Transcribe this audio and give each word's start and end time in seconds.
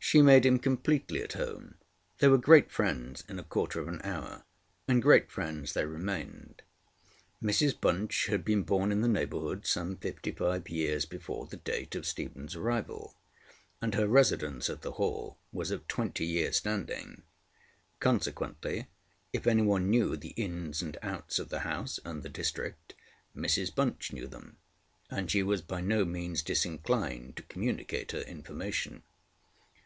She 0.00 0.22
made 0.22 0.46
him 0.46 0.58
completely 0.58 1.22
at 1.22 1.34
home; 1.34 1.74
they 2.18 2.28
were 2.28 2.38
great 2.38 2.70
friends 2.70 3.24
in 3.28 3.38
a 3.38 3.42
quarter 3.42 3.78
of 3.78 3.88
an 3.88 4.00
hour: 4.02 4.42
and 4.86 5.02
great 5.02 5.30
friends 5.30 5.74
they 5.74 5.84
remained. 5.84 6.62
Mrs 7.42 7.78
Bunch 7.78 8.26
had 8.26 8.42
been 8.42 8.62
born 8.62 8.90
in 8.90 9.02
the 9.02 9.08
neighbourhood 9.08 9.66
some 9.66 9.96
fifty 9.96 10.30
five 10.30 10.70
years 10.70 11.04
before 11.04 11.44
the 11.46 11.58
date 11.58 11.94
of 11.94 12.04
StephenŌĆÖs 12.04 12.56
arrival, 12.56 13.18
and 13.82 13.96
her 13.96 14.08
residence 14.08 14.70
at 14.70 14.80
the 14.80 14.92
Hall 14.92 15.36
was 15.52 15.70
of 15.70 15.86
twenty 15.88 16.26
yearsŌĆÖ 16.36 16.54
standing. 16.54 17.22
Consequently, 18.00 18.86
if 19.34 19.46
anyone 19.46 19.90
knew 19.90 20.16
the 20.16 20.32
ins 20.38 20.80
and 20.80 20.96
outs 21.02 21.38
of 21.38 21.50
the 21.50 21.60
house 21.60 22.00
and 22.02 22.22
the 22.22 22.30
district, 22.30 22.94
Mrs 23.36 23.74
Bunch 23.74 24.10
knew 24.14 24.26
them; 24.28 24.56
and 25.10 25.30
she 25.30 25.42
was 25.42 25.60
by 25.60 25.82
no 25.82 26.06
means 26.06 26.42
disinclined 26.42 27.36
to 27.36 27.42
communicate 27.42 28.12
her 28.12 28.22
information. 28.22 29.02